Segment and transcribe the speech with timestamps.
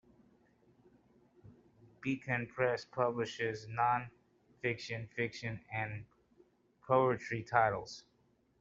[2.01, 6.05] Beacon Press publishes non-fiction, fiction, and
[6.87, 8.03] poetry titles.